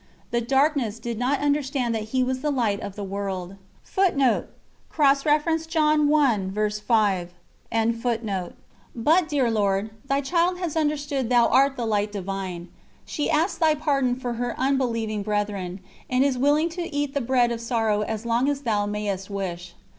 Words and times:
the 0.31 0.41
darkness 0.41 0.97
did 0.97 1.19
not 1.19 1.39
understand 1.41 1.93
that 1.93 2.05
He 2.09 2.23
was 2.23 2.39
the 2.41 2.49
Light 2.49 2.79
of 2.79 2.95
the 2.95 3.03
World._ 3.03 3.57
But, 3.95 4.17
dear 9.27 9.51
Lord, 9.51 9.89
Thy 10.07 10.21
child 10.21 10.57
has 10.57 10.75
understood 10.75 11.29
Thou 11.29 11.47
art 11.49 11.75
the 11.77 11.85
Light 11.85 12.11
Divine; 12.11 12.69
she 13.05 13.29
asks 13.29 13.59
Thy 13.59 13.75
pardon 13.75 14.15
for 14.15 14.33
her 14.33 14.59
unbelieving 14.59 15.21
brethren, 15.21 15.79
and 16.09 16.23
is 16.23 16.35
willing 16.35 16.69
to 16.69 16.91
eat 16.95 17.13
the 17.13 17.21
bread 17.21 17.51
of 17.51 17.61
sorrow 17.61 18.01
as 18.01 18.25
long 18.25 18.49
as 18.49 18.61
Thou 18.61 18.87
mayest 18.87 19.29
wish. 19.29 19.75